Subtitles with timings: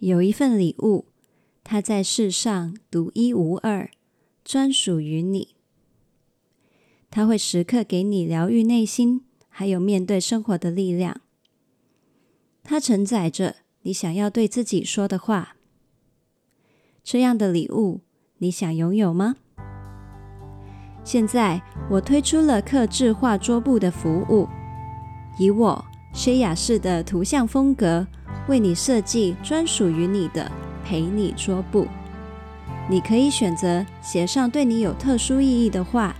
[0.00, 1.06] 有一份礼物，
[1.62, 3.90] 它在世上独一无二，
[4.42, 5.54] 专属于你。
[7.10, 11.20] 它会时刻给你疗愈内心，还有面对生活的力量。
[12.62, 15.56] 它承载着你想要对自己说的话。
[17.04, 18.00] 这样的礼物，
[18.38, 19.36] 你想拥有吗？
[21.04, 21.60] 现在
[21.90, 24.48] 我推出了客制化桌布的服务，
[25.38, 28.06] 以我薛雅式的图像风格，
[28.50, 30.50] 为你设计专属于你的
[30.84, 31.86] 陪你桌布。
[32.88, 36.16] 你可以选择写上对你有特殊意义的话，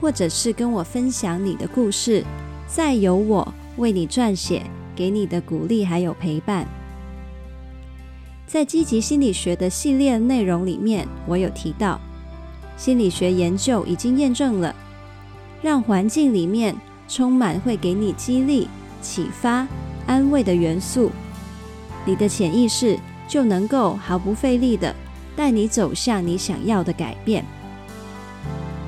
[0.00, 2.24] 或者是跟我分享你的故事，
[2.66, 4.64] 再由我为你撰写，
[4.96, 6.66] 给你的鼓励还有陪伴。
[8.48, 12.00] 在积极心理学的系列内容里面，我有提到，
[12.76, 14.74] 心理学研究已经验证了，
[15.62, 16.74] 让环境里面
[17.06, 18.68] 充满会给你激励、
[19.00, 19.68] 启发、
[20.08, 21.12] 安慰的元素，
[22.04, 24.94] 你的潜意识就能够毫不费力的
[25.34, 27.44] 带你走向你想要的改变。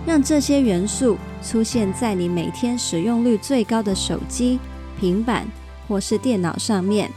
[0.06, 4.58] 让这些元素出现在你每天使用率最高的手机、
[5.00, 5.46] 平板
[5.88, 7.10] 或是电脑上面，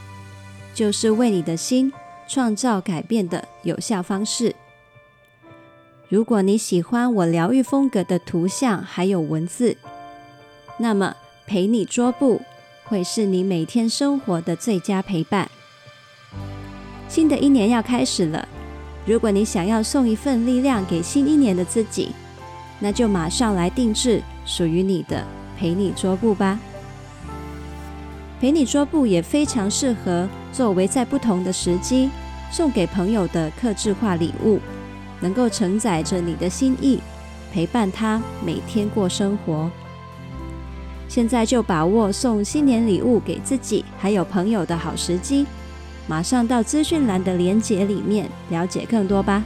[0.74, 1.92] 就是为你的心。
[2.32, 4.54] 创造改变的有效方式。
[6.08, 9.76] 如果你喜欢我疗愈风格的图像还有文字，
[10.78, 11.16] 那么
[11.48, 12.40] 陪你桌布
[12.84, 15.50] 会是你每天生活的最佳陪伴。
[17.10, 18.46] 新的一年要开始了，
[19.04, 22.10] 如果你想要送一份力量给新一年的自己，
[22.78, 25.24] 那就马上来定制属于你的
[25.58, 26.60] 陪你桌布吧。
[28.40, 32.08] 陪你桌布也非常适合作为在不同的时机
[32.48, 34.60] 送给朋友的客制化礼物，
[35.18, 37.00] 能够承载着你的心意，
[37.52, 39.68] 陪伴他每天过生活。
[41.08, 45.44] 现在就把握送新年礼物给自己还有朋友的好时机，
[46.06, 49.44] 马上到资讯栏的连接里面了解更多吧。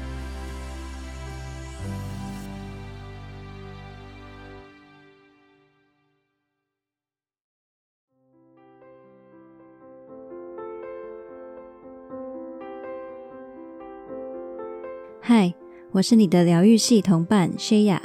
[15.26, 15.54] 嗨，
[15.92, 17.98] 我是你的疗愈系同伴 Shaya，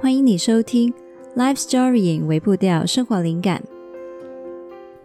[0.00, 0.92] 欢迎你收听
[1.36, 3.62] Life Story 影微步调生活灵感。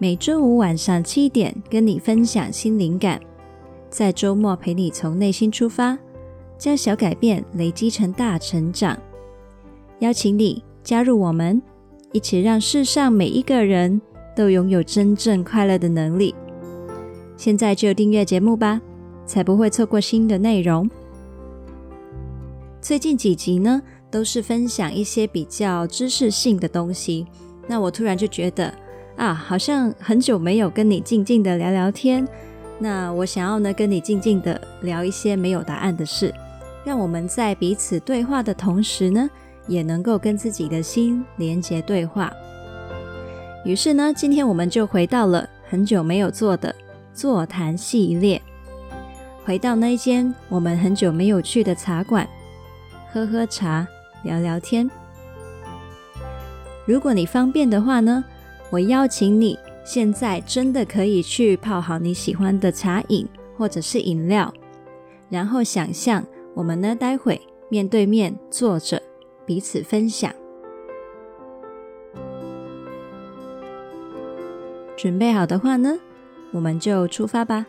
[0.02, 3.20] 每周五晚上七点跟你分享新灵感，
[3.90, 6.00] 在周末陪你从内心出发，
[6.58, 8.98] 将小改变累积成大成长。
[10.00, 11.62] 邀请你加入我们，
[12.14, 14.02] 一起让世上每一个人
[14.34, 16.34] 都拥有真正快乐的能力。
[17.36, 18.80] 现在就订阅节目吧，
[19.26, 20.90] 才不会错过新的内容。
[22.80, 27.28] 最近几集呢，都是分享一些比较知识性的东西。
[27.68, 28.74] 那我突然就觉得
[29.20, 32.26] 啊，好像很久没有跟你静静的聊聊天。
[32.80, 36.34] 那我想要呢，跟你静静的聊一些没有答案的事，
[36.86, 39.30] 让我们在彼此对话的同时呢，
[39.68, 42.32] 也能够跟自己的心连接对话。
[43.66, 46.74] 于是呢，今天我们就回到了很久没有做的
[47.14, 48.42] 座谈系列，
[49.44, 52.26] 回到那间我们很久没有去的茶馆。
[53.12, 53.86] 喝喝茶，
[54.24, 54.90] 聊聊天。
[56.86, 58.24] 如果你方便的话呢，
[58.72, 64.54] 我邀请你现在真的可以去泡好你喜欢的茶饮或者是饮料，
[65.30, 69.02] 然后想象我们呢，待会面对面坐着，
[69.46, 70.32] 彼此分享。
[74.96, 75.98] 准备好的话呢，
[76.52, 77.66] 我们就出发吧。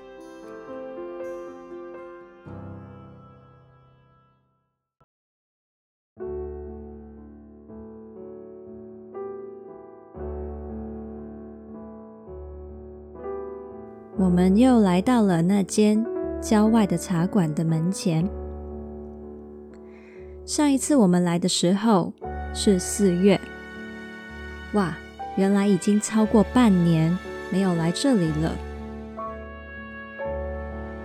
[14.41, 16.03] 我们又来到了那间
[16.41, 18.27] 郊外的茶馆的门前。
[20.47, 22.11] 上一次我们来的时候
[22.55, 23.39] 是四月，
[24.73, 24.97] 哇，
[25.37, 27.15] 原来已经超过半年
[27.51, 28.57] 没有来这里了。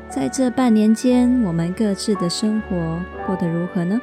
[0.09, 2.97] 在这半年间，我们各自的生活
[3.27, 3.99] 过得如何呢？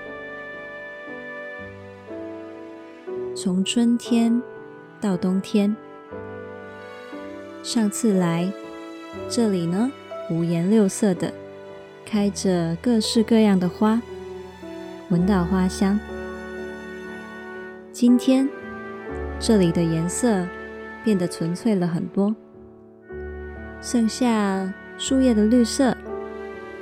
[3.35, 4.43] 从春天
[5.01, 5.75] 到冬天，
[7.63, 8.53] 上次来。
[9.29, 9.91] 这里呢，
[10.31, 11.33] 五颜六色的，
[12.05, 14.01] 开着各式各样的花，
[15.09, 15.99] 闻到花香。
[17.93, 18.49] 今天
[19.39, 20.47] 这里的颜色
[21.05, 22.35] 变得纯粹了很多，
[23.81, 25.97] 剩下树叶的绿色，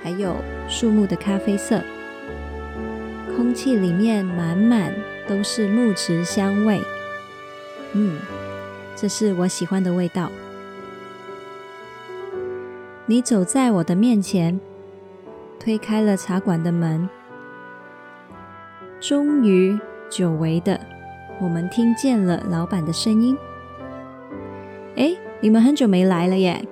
[0.03, 0.37] 还有
[0.69, 1.81] 树木的咖啡色。
[3.37, 4.95] 空气里面满满
[5.27, 6.81] 都是木质香味，
[7.95, 8.19] 嗯，
[8.95, 10.31] 这是我喜欢的味道。
[13.11, 14.61] 你走在我的面前，
[15.59, 17.09] 推开了茶馆的门。
[19.01, 19.77] 终于，
[20.09, 20.79] 久违的，
[21.41, 23.37] 我们听见了老板的声音。
[24.95, 26.65] 哎，你们很久没来了耶！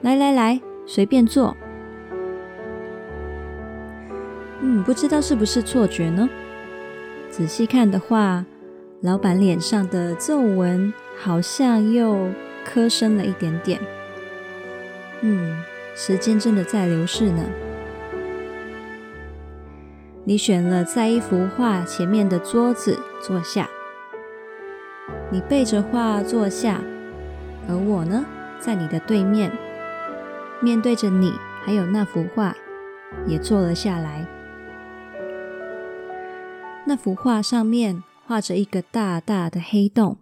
[0.00, 1.56] 来来来，随便坐。
[4.62, 6.28] 嗯，不知道是不是错觉呢？
[7.30, 8.44] 仔细看的话，
[9.00, 12.30] 老板脸上的皱纹好像又
[12.64, 13.78] 刻深了一点点。
[15.20, 15.56] 嗯，
[15.94, 17.44] 时间真的在流逝呢。
[20.24, 23.68] 你选了在一幅画前面的桌子坐下，
[25.30, 26.80] 你背着画坐下，
[27.68, 28.24] 而我呢，
[28.58, 29.52] 在你的对面，
[30.60, 31.32] 面对着你，
[31.62, 32.56] 还有那幅画，
[33.26, 34.26] 也坐了下来。
[36.86, 40.16] 那幅画上面画着一个大大的黑洞，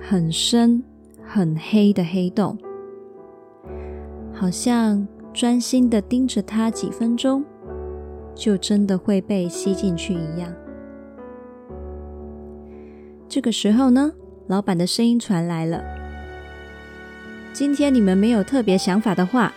[0.00, 0.84] 很深、
[1.24, 2.56] 很黑的黑洞，
[4.42, 7.44] 好像专心的盯着它几分钟，
[8.34, 10.52] 就真的会被吸进去一样。
[13.28, 14.10] 这个时候呢，
[14.48, 15.80] 老板的声音传来了
[17.54, 19.52] ：“今天你们没有特别想法的话，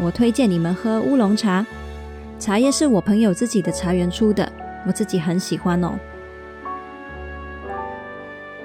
[0.00, 1.66] 我推荐你们喝乌龙茶，
[2.38, 4.48] 茶叶是我朋友自己的茶园出的。”
[4.86, 5.98] 我自己很喜欢哦。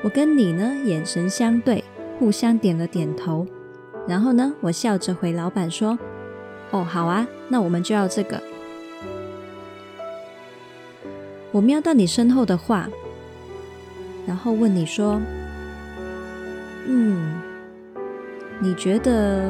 [0.03, 1.83] 我跟你呢眼神相对，
[2.19, 3.47] 互相点了点头，
[4.07, 5.97] 然后呢，我笑着回老板说
[6.71, 8.41] ：“哦，好啊，那我们就要这个。”
[11.51, 12.89] 我瞄到你身后的画，
[14.27, 15.21] 然后问你说
[16.87, 17.39] ：“嗯，
[18.59, 19.49] 你觉得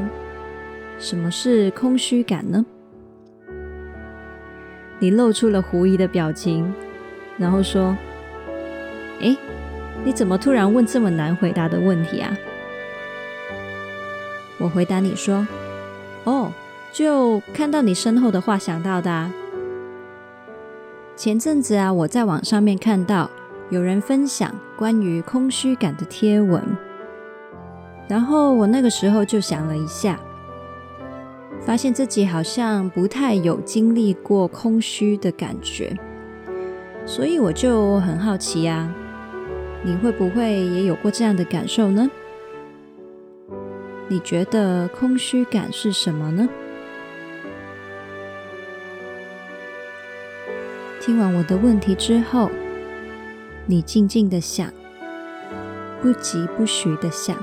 [1.00, 2.64] 什么是空虚感呢？”
[5.00, 6.72] 你露出了狐疑的表情，
[7.38, 7.98] 然后说
[9.20, 9.36] ：“诶，
[10.06, 12.38] 你怎么突然问这么难回答的问题啊？”
[14.64, 15.46] 我回答你说
[16.24, 16.50] ：“哦，
[16.94, 19.30] 就看到你身后的画想到的。
[21.18, 23.30] 前阵子啊，我在网上面看到
[23.70, 26.64] 有人分享关于空虚感的贴文，
[28.08, 30.18] 然后我那个时候就想了一下。”
[31.66, 35.94] 发现自己好像不太有经历过空虚的感觉，
[37.06, 38.90] 所以我就很好奇啊，
[39.84, 42.10] 你会不会也有过这样的感受呢？
[44.08, 46.48] 你觉得空虚感是什么呢？
[51.02, 52.50] 听完我的问题之后，
[53.66, 54.72] 你静静的想，
[56.02, 57.36] 不疾不徐的想，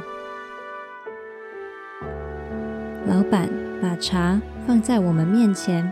[3.07, 3.49] 老板。
[3.83, 5.91] 把茶放在我们面前，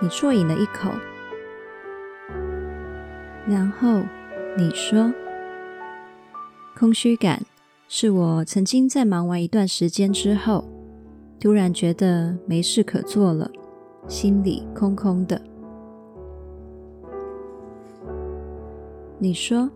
[0.00, 0.90] 你啜饮了一口，
[3.48, 4.02] 然后
[4.54, 5.10] 你说
[6.78, 7.40] ：“空虚感
[7.96, 10.64] 是我曾经在忙完一段时间之后，
[11.38, 13.48] 突然觉得没事可做了，
[14.08, 15.40] 心里空空的。”
[19.16, 19.70] 你说：“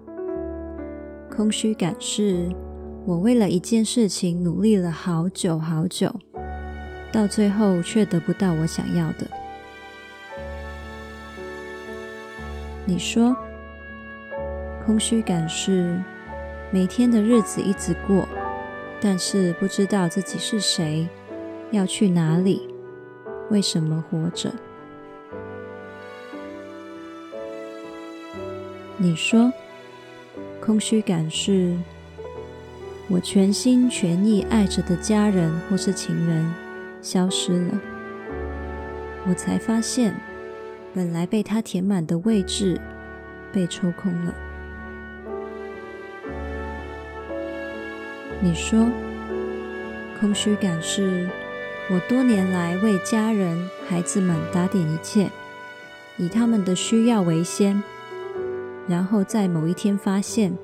[1.30, 2.50] 空虚感是……”
[3.06, 6.12] 我为了一件事情努力了好久好久，
[7.12, 9.28] 到最后却得不到我想要的。
[12.84, 13.36] 你说，
[14.84, 16.02] 空虚感是
[16.70, 18.28] 每天的日子一直过，
[19.00, 21.08] 但是不知道自己是谁，
[21.70, 22.68] 要去哪里，
[23.48, 24.52] 为什么活着？
[28.98, 29.50] 你说，
[30.60, 31.74] 空虚感是。
[33.10, 36.54] 我全心全意爱着的家人或是情人
[37.00, 37.80] 消失了，
[39.26, 40.14] 我才发现，
[40.92, 42.78] 本来被他填满的位置
[43.50, 44.34] 被抽空了。
[48.40, 48.86] 你说，
[50.20, 51.28] 空虚感是
[51.90, 55.28] 我多年来为家人、孩子们打点一切，
[56.16, 57.82] 以他们的需要为先，
[58.86, 60.56] 然后在某一天发现。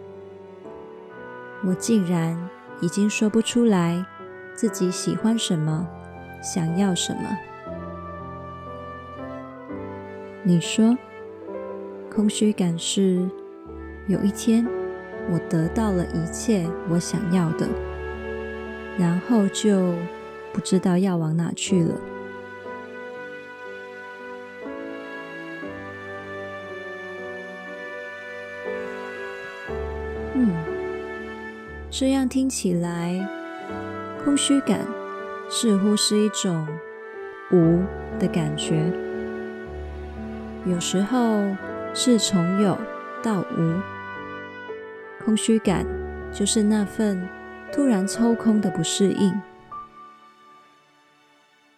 [1.66, 2.38] 我竟然
[2.80, 4.04] 已经说不出来
[4.54, 5.88] 自己喜欢什么，
[6.42, 7.38] 想要什么。
[10.44, 10.96] 你说，
[12.14, 13.28] 空虚感是
[14.06, 14.64] 有一天
[15.30, 17.66] 我得到了一切我想要的，
[18.98, 19.94] 然后就
[20.52, 21.94] 不知道要往哪去了。
[30.34, 30.52] 嗯
[31.90, 33.26] 这样听起来，
[34.24, 34.80] 空虚感
[35.48, 36.66] 似乎是一种
[37.52, 37.82] 无
[38.18, 38.92] 的感觉。
[40.66, 41.54] 有时候
[41.94, 42.76] 是从有
[43.22, 43.80] 到无，
[45.24, 45.86] 空虚感
[46.32, 47.26] 就是那份
[47.72, 49.32] 突然抽空的不适应。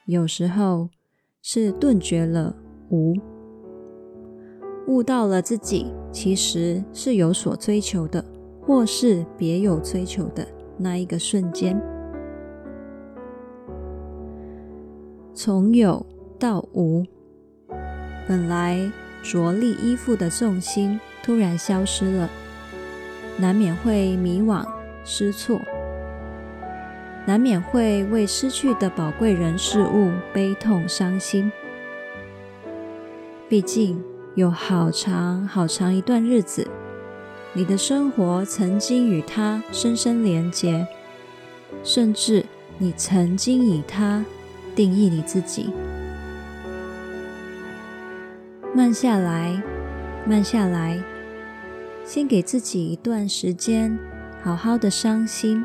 [0.06, 0.88] 有时候
[1.42, 2.56] 是顿觉了
[2.90, 3.14] 无，
[4.86, 8.24] 悟到了自己其实是有所追求的，
[8.60, 10.46] 或是别有追求的
[10.78, 11.80] 那一个瞬间，
[15.34, 16.04] 从有
[16.38, 17.04] 到无，
[18.28, 18.90] 本来
[19.22, 22.30] 着力依附的重心突然消失了，
[23.38, 24.64] 难免会迷惘
[25.04, 25.60] 失措。
[27.26, 31.50] 难免会为失去的宝贵人事物悲痛伤心。
[33.48, 34.02] 毕竟
[34.36, 36.68] 有好长好长一段日子，
[37.52, 40.86] 你的生活曾经与他深深连结，
[41.82, 42.44] 甚至
[42.78, 44.24] 你曾经以他
[44.74, 45.70] 定义你自己。
[48.72, 49.60] 慢下来，
[50.26, 50.98] 慢下来，
[52.06, 53.98] 先给自己一段时间，
[54.40, 55.64] 好好的伤心。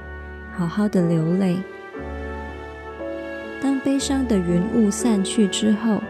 [0.54, 1.58] 好好的流泪。
[3.62, 6.02] 当悲伤的云雾散去之后，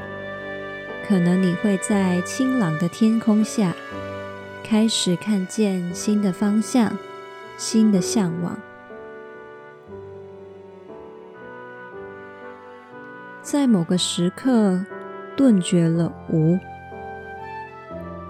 [1.06, 3.76] 可能你会在清朗的天空下，
[4.64, 6.98] 开始看见新的方向、
[7.56, 8.58] 新的向往。
[13.44, 14.84] 在某个时刻，
[15.36, 16.58] 顿觉了无，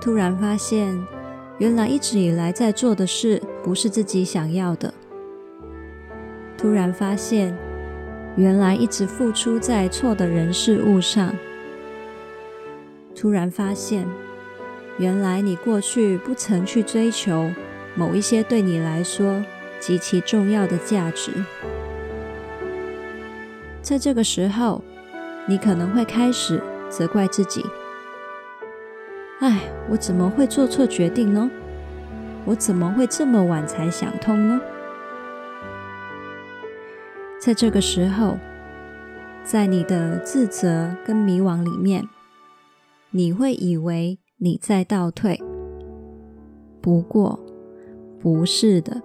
[0.02, 1.02] 突然发现，
[1.62, 4.92] 原来一直以来在做的事，不是自己想要的。
[6.58, 7.56] 突然发现，
[8.36, 11.32] 原来一直付出在错的人事物上。
[13.16, 14.08] 突然发现，
[14.98, 17.52] 原来你过去不曾去追求
[17.94, 19.46] 某一些对你来说
[19.80, 21.32] 极其重要的价值。
[23.84, 24.84] 在这个时候，
[25.46, 27.64] 你可能会开始责怪自己
[29.42, 31.50] ：“哎，我怎么会做错决定呢？
[32.46, 34.62] 我怎么会这么晚才想通呢？”
[37.42, 38.38] 在这个时候，
[39.44, 42.08] 在你的自责跟迷惘里面，
[43.10, 45.42] 你会以为你在倒退。
[46.80, 47.40] 不过，
[48.20, 49.02] 不是的，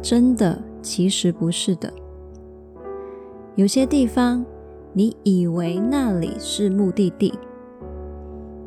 [0.00, 1.92] 真的，其实不是的。
[3.56, 4.46] 有些地方，
[4.92, 7.36] 你以为那里是目的地，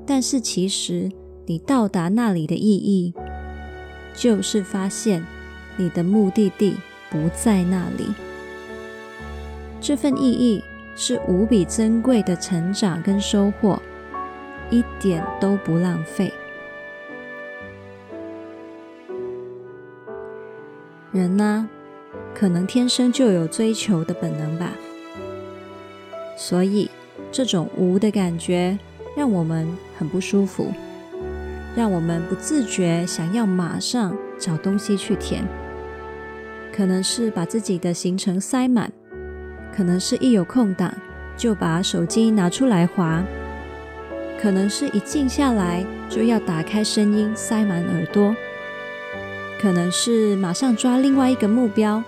[0.06, 1.12] 但是其实
[1.46, 3.14] 你到达那里的意义，
[4.16, 5.26] 就是发现
[5.78, 6.76] 你的目的地
[7.10, 8.14] 不在那里。
[9.82, 10.64] 这份意义
[10.96, 13.82] 是无比珍贵的成长跟收获，
[14.70, 16.32] 一点都不浪费。
[21.12, 21.70] 人呢，
[22.34, 24.72] 可能天生就有追求的本能吧，
[26.38, 26.90] 所以
[27.32, 28.78] 这种无的感觉
[29.16, 29.68] 让我们
[29.98, 30.72] 很不舒服，
[31.76, 35.44] 让我们不自觉想要马上找东西去填，
[36.76, 38.92] 可能是把自己的行程塞满。
[39.76, 40.94] 可能是一有空档
[41.36, 43.22] 就把手机拿出来划，
[44.42, 48.34] 可能是一静下来就要打开声音塞满耳朵，
[49.60, 52.02] 可能是马上抓另外一个目标、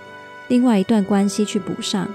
[0.48, 2.08] 另外一段关系去补上。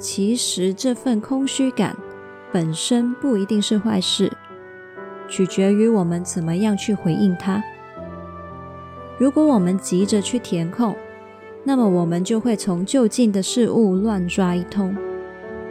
[0.00, 1.94] 其实这份空虚感
[2.50, 4.32] 本身不一定是坏事，
[5.28, 7.62] 取决于我们怎么样去回应它。
[9.18, 10.96] 如果我们急着去填空，
[11.64, 14.96] 那么我们就会从就近的事物乱抓一通，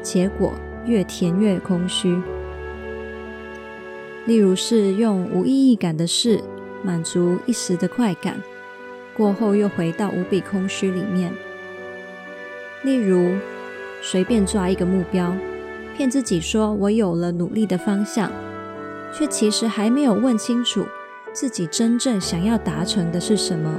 [0.03, 0.53] 结果
[0.85, 2.15] 越填越空虚。
[4.27, 6.39] 例如是用无意义感的事
[6.83, 8.39] 满足一时的快感，
[9.17, 11.33] 过后又回到无比空虚里面。
[12.83, 13.31] 例如
[14.01, 15.35] 随便抓一个目标，
[15.95, 18.31] 骗自己说我有了努力的方向，
[19.13, 20.85] 却其实还没有问清楚
[21.33, 23.73] 自己真正想要达成的是什么。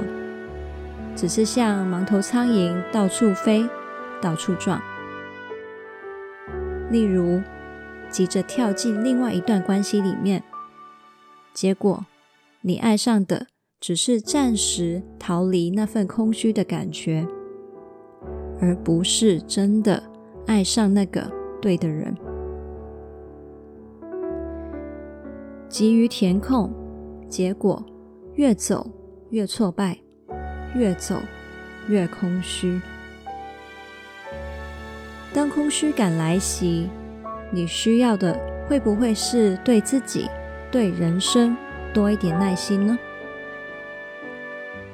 [1.15, 3.67] 只是像盲头苍蝇到处飞，
[4.21, 4.81] 到处撞。
[6.89, 7.41] 例如，
[8.09, 10.43] 急着跳进另外一段关系里面，
[11.53, 12.05] 结果
[12.61, 13.47] 你爱上的
[13.79, 17.27] 只是暂时逃离那份空虚的感觉，
[18.61, 20.03] 而不是真的
[20.45, 21.29] 爱上那个
[21.61, 22.15] 对的人。
[25.67, 26.71] 急于填空，
[27.27, 27.83] 结果
[28.35, 28.89] 越走
[29.29, 29.97] 越挫败。
[30.73, 31.17] 越走
[31.89, 32.79] 越空虚。
[35.33, 36.87] 当空虚感来袭，
[37.51, 40.29] 你需要的会不会是对自己、
[40.71, 41.57] 对人生
[41.93, 42.97] 多一点耐心呢？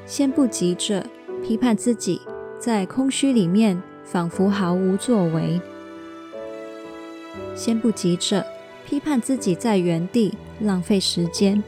[0.08, 1.06] 先不急着
[1.44, 2.22] 批判自己，
[2.58, 5.60] 在空虚里面仿佛毫无作为。
[7.54, 8.46] 先不急着
[8.86, 11.62] 批判自己在原地浪费时间。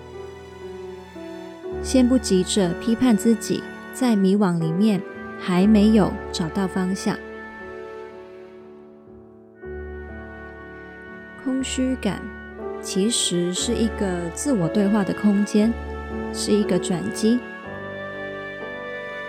[1.84, 3.62] 先不急着批判自己
[3.94, 5.02] 在迷惘里面
[5.38, 7.18] 还没有找到方向。
[11.44, 12.22] 空虚感
[12.82, 15.74] 其实是一个自我对话的空间
[16.34, 17.40] 是一个转机。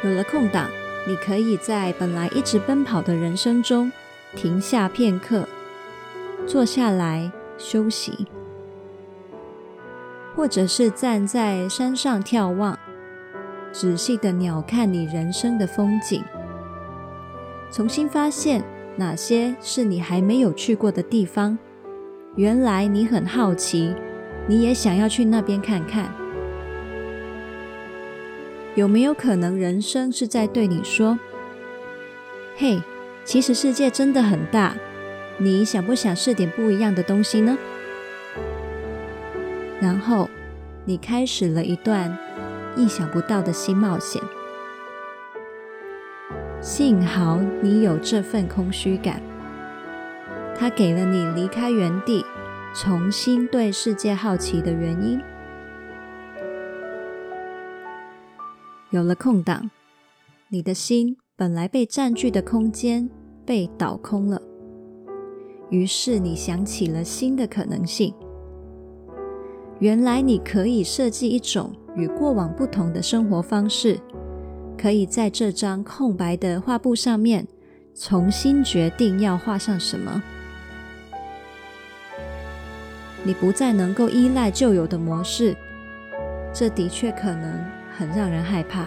[0.04, 0.70] 有了空档
[1.06, 3.90] 你可以在本来一直奔跑的人生中
[4.36, 5.46] 停下片刻，
[6.46, 8.26] 坐下来休息，
[10.36, 12.78] 或者是站在山上眺望，
[13.72, 16.22] 仔细的鸟看你人生的风景，
[17.70, 18.62] 重新发现
[18.96, 21.58] 哪些是你还没有去过的地方。
[22.36, 23.94] 原来你很好奇，
[24.46, 26.12] 你也想要去那边看看。
[28.80, 31.18] 有没有可能人生是在对你说
[32.56, 32.80] ：“嘿，
[33.26, 34.74] 其实世界真的很大，
[35.36, 37.58] 你想不想试点不一样的东西呢？”
[39.82, 40.30] 然后
[40.86, 42.16] 你开始了一段
[42.74, 44.22] 意想不到的新冒险。
[46.62, 49.20] 幸好你有这份空虚感。
[50.58, 52.24] 它给了你离开原地，
[52.74, 55.20] 重新对世界好奇的原因。
[58.90, 59.70] 有了空档，
[60.48, 63.08] 你的心本来被占据的空间
[63.46, 64.42] 被倒空了，
[65.70, 68.12] 于是你想起了新的可能性。
[69.78, 73.96] 原来你可以设计一种与过往不同的生活方式，
[74.76, 77.46] 可以在这张空白的画布上面
[77.94, 80.20] 重新决定要画上什么。
[83.22, 85.56] 你不再能够依赖旧有的模式，
[86.52, 87.64] 这的确可能
[88.00, 88.86] 很让人害怕。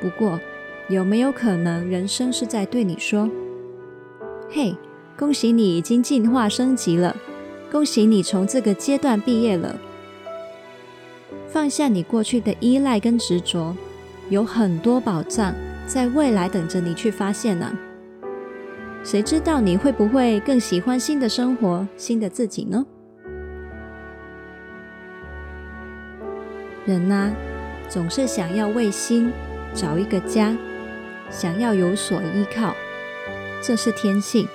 [0.00, 0.40] 不过，
[0.88, 3.30] 有没有可能人生是在对你说
[4.50, 4.74] ：“嘿，
[5.16, 7.16] 恭喜你已经进化升级了，
[7.70, 9.76] 恭喜你从这个阶段毕业了。
[11.48, 13.76] 放下你过去的依赖跟执着，
[14.28, 15.54] 有很多宝藏
[15.86, 17.72] 在未来等着你去发现呢。”
[19.04, 22.84] 谁知道你会不会更喜欢新的生活、新的自己呢？
[26.86, 27.32] 人呐，
[27.88, 29.32] 总是想要为心
[29.74, 30.56] 找一个家，
[31.30, 32.74] 想要有所依靠，
[33.62, 34.46] 这是天性。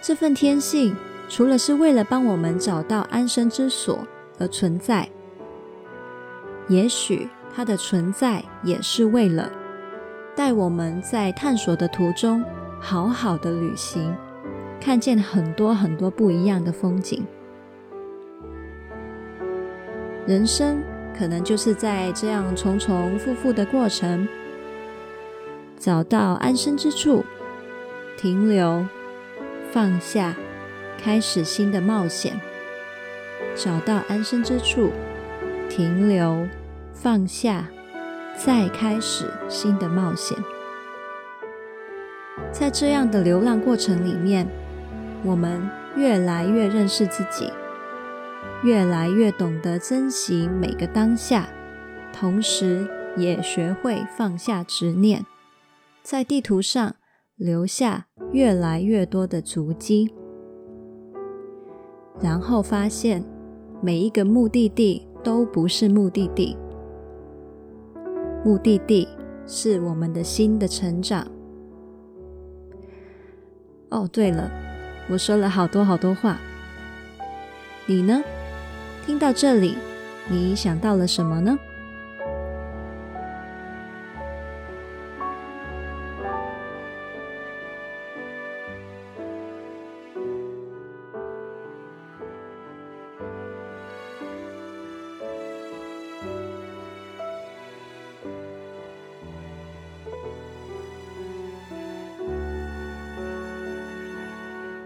[0.00, 0.96] 这份天性，
[1.28, 4.06] 除了是为了帮我们找到安身之所
[4.38, 5.08] 而存在，
[6.68, 9.50] 也许它的存在也是为了。
[10.34, 12.42] 带我们在探索的途中，
[12.80, 14.14] 好好的旅行，
[14.80, 17.26] 看见很多很多不一样的风景。
[20.30, 20.80] 人生
[21.18, 24.28] 可能就是在这样重重复复的过程，
[25.76, 27.24] 找到安身之处，
[28.16, 28.86] 停留，
[29.72, 30.36] 放下，
[30.96, 32.40] 开始新的冒险。
[33.56, 34.92] 找到安身之处，
[35.68, 36.46] 停留，
[36.92, 37.66] 放下。
[38.36, 40.38] 再开始新的冒险，
[42.52, 44.46] 在这样的流浪过程里面，
[45.24, 47.52] 我们越来越认识自己，
[48.62, 51.48] 越来越懂得珍惜每个当下，
[52.12, 55.24] 同时也学会放下执念，
[56.02, 56.96] 在地图上
[57.36, 60.12] 留下越来越多的足迹，
[62.20, 63.24] 然后发现
[63.80, 66.54] 每一个目的地都不是目的地。
[68.44, 69.08] 目的地
[69.46, 71.26] 是我们的心的成长。
[73.88, 74.50] 哦，对了，
[75.08, 76.38] 我说了好多好多话，
[77.86, 78.22] 你呢？
[79.04, 79.76] 听到这里，
[80.28, 81.58] 你想到了什么呢？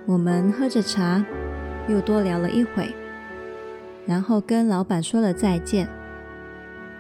[0.07, 1.25] 我们喝着茶，
[1.89, 2.95] 又多聊了一会，
[4.07, 5.89] 然后跟老板说了再见，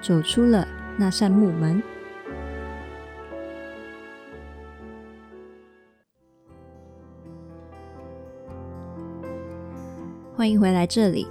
[0.00, 1.82] 走出了那扇木门。
[10.34, 11.26] 欢迎回来这里。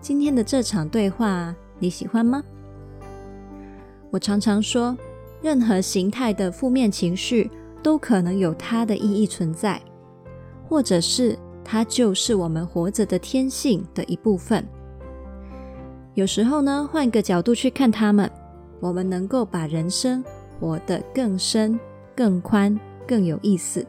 [0.00, 2.42] 今天的这场对话你喜欢吗？
[4.10, 4.96] 我常常说，
[5.40, 7.50] 任何形态的负面情绪
[7.82, 9.80] 都可能有它的意义存在。
[10.68, 14.66] 或者是它就是我们活着的天性的一部分。
[16.14, 18.30] 有时候呢，换个角度去看它们，
[18.80, 20.22] 我们能够把人生
[20.60, 21.78] 活得更深、
[22.14, 23.86] 更宽、更有意思。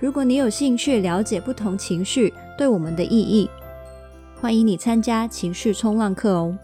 [0.00, 3.48] 如果你有兴趣了解不同情绪对我们的意义，
[4.40, 6.56] 欢迎你参加情绪冲浪课哦。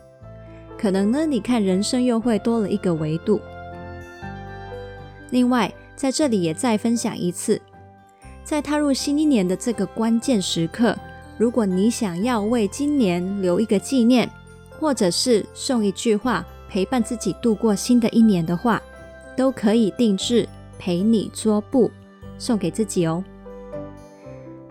[0.76, 3.40] 可能呢，你看人生又会多了一个维度。
[5.30, 7.60] 另外，在这里也再分享一次。
[8.48, 10.96] 在踏入新一年的这个关键时刻，
[11.36, 14.26] 如果你想要为今年留一个纪念，
[14.80, 18.82] 或者是送一句话陪伴自己度过新的一年的话，
[19.36, 21.90] 都可以定制陪你桌布
[22.38, 23.22] 送给自己哦。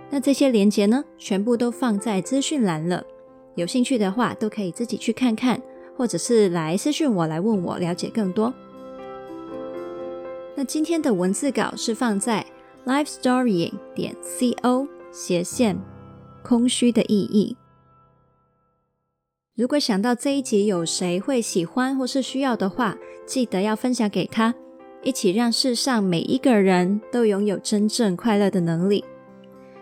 [0.10, 3.04] 那这些连结呢，全部都放在资讯栏了，
[3.54, 5.62] 有兴趣的话都可以自己去看看，
[5.96, 8.52] 或者是来私讯我来问我了解更多。
[10.56, 12.44] 那今天的文字稿是放在。
[12.88, 15.78] Lifestorying 点 co 斜线
[16.42, 17.58] 空虚的意义。
[19.56, 24.56] 如果想到这一集有谁会喜欢或是需要的话，记得要分享给他，
[25.04, 29.04] 一起让世上每一个人都拥有真正快乐的能力。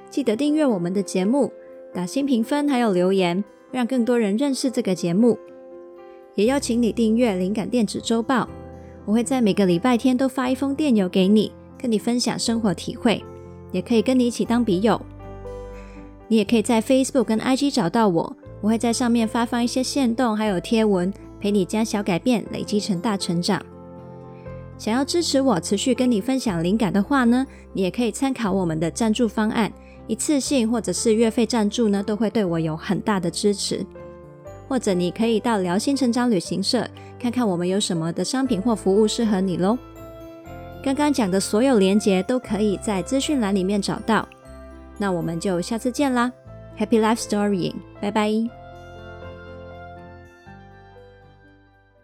[0.09, 1.51] 记得订阅我们的节目，
[1.93, 5.37] 打新评分还有留言，让更多人认识这个节目。
[6.33, 8.49] 也邀请你订阅灵感电子周报，
[9.05, 11.51] 我会在每个礼拜天都发一封电邮给你。
[11.85, 13.23] 跟你分享生活体会，
[13.71, 14.99] 也可以跟你一起当笔友。
[16.27, 23.63] 你也可以在 Facebook 跟 IG 找到我，我会在上面发放一些限动，还有贴文，陪你将小改变累积成大成长。
[24.79, 29.71] 想要支持我持续跟你分享灵感的话呢，你也可以参考我们的赞助方案，
[30.07, 33.85] 一次性或者是月费赞助呢，都会对我有很大的支持。
[34.67, 39.77] 或者你可以到疗心成长旅行社看看我们有什么的商品或服务适合你喽。
[40.85, 44.29] 刚刚讲的所有连接都可以在资讯栏里面找到，
[44.99, 46.31] 那我们就下次见啦
[46.77, 48.64] ，Happy Life Story，拜拜。